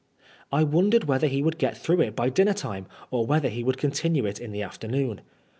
I 0.51 0.63
wondered 0.63 1.03
whether 1.03 1.27
he. 1.27 1.43
would 1.43 1.59
get 1.59 1.77
through 1.77 2.01
it 2.01 2.15
by 2.15 2.29
dinner 2.29 2.55
time, 2.55 2.87
or 3.11 3.23
whether 3.27 3.49
he 3.49 3.63
would 3.63 3.77
continue 3.77 4.25
it 4.25 4.39
in 4.41 4.51
the 4.51 4.61
sdEternoon. 4.61 5.19